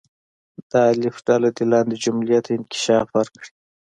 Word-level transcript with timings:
د 0.69 0.71
الف 0.91 1.15
ډله 1.27 1.49
دې 1.55 1.63
لاندې 1.73 1.95
جملې 2.03 2.39
ته 2.45 2.49
انکشاف 2.57 3.07
ورکړي. 3.17 3.51